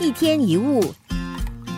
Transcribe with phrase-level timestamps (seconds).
[0.00, 0.94] 一天一物，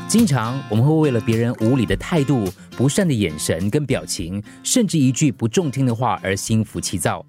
[0.07, 2.47] 经常我们会为了别人无理的态度、
[2.77, 7.25] 不善的眼神跟表情，甚至一句不中听的话而心浮气躁。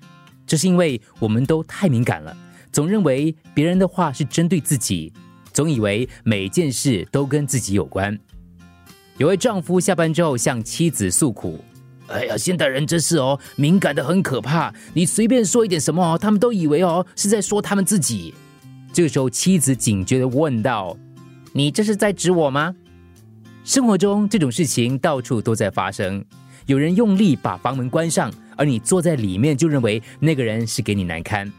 [0.45, 2.35] 这是因为我们都太敏感了，
[2.73, 5.13] 总认为别人的话是针对自己，
[5.53, 8.19] 总以为每件事都跟自己有关。
[9.17, 11.63] 有位丈夫下班之后向妻子诉苦
[12.11, 14.73] ：“哎呀，现代人真是哦，敏感的很可怕。
[14.93, 18.33] 你随便说一点什么哦，他们都以为哦是在说他们自己。”
[18.93, 20.97] 这个时候，妻子警觉的问道
[21.53, 22.75] ：“你这是在指我吗？”
[23.63, 26.23] 生活中这种事情到处都在发生。
[26.65, 31.51] 有人用力把房门关上，而你坐在里面就认为那个人是给你难堪。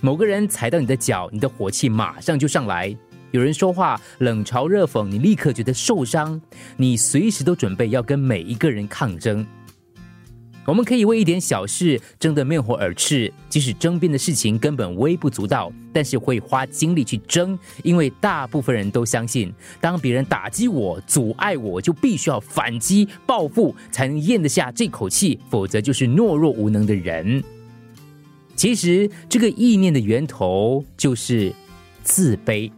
[0.00, 2.96] 某个人踩到你的脚，你的火气马上就上来。
[3.32, 6.40] 有人说话冷嘲热讽，你立刻觉得受伤。
[6.76, 9.46] 你随时都准备要跟每一个人抗争。
[10.66, 27.42] 我们可以为一点小事争得面红耳赤，即使争辩的事情根本微不足道，但是会花精力去争，因为大部分人都相信，当别人打击我、阻碍我，就必须要反击、报复，才能咽得下这口气，否则就是懦弱无能的人。
[28.56, 31.52] 其实，这个意念的源头就是
[32.02, 32.70] 自卑。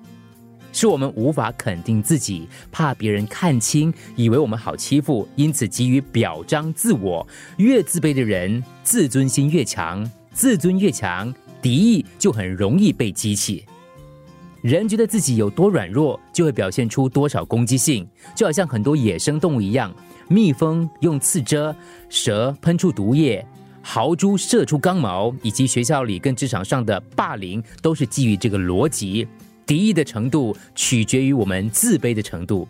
[0.80, 7.26] 是我们无法肯定自己，怕别人看清，以为我们好欺负，因此急于表彰自我。
[7.56, 13.64] 越自卑的人，自尊心越强，自尊越强，敌意就很容易被激起。
[14.62, 19.92] 人觉得自己有多软弱，就会表现出多少攻击性，就好像很多野生动物一样，
[20.28, 21.74] 蜜蜂用刺蛰，
[22.08, 23.44] 蛇喷出毒液，
[23.82, 29.26] 豪猪射出钢矛，以及学校里跟职场上的霸凌，都是基于这个逻辑。
[29.68, 32.66] 敌意的程度取决于我们自卑的程度。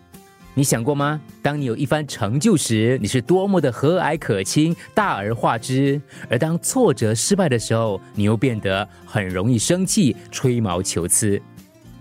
[0.53, 1.21] 你想过吗？
[1.41, 5.97] 当你有一番成就时，你是多么的和蔼可亲、大而化之；
[6.29, 11.41] 而当挫折失败的时候，你又变得很容易生气、吹毛求疵。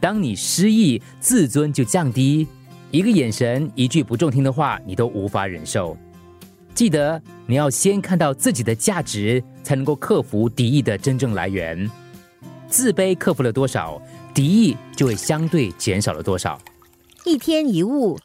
[0.01, 2.49] 当你失意，自尊就降低，
[2.91, 5.97] 一个眼神、一句不中听的话，你都无法忍受。
[6.75, 11.89] 记得，你要先看到自己的价值，才能够克服敌意的真正来源。
[12.67, 14.03] 自卑克服了多少？
[14.39, 16.57] 敌意就会相对减少了多少？
[17.25, 18.17] 一天一物。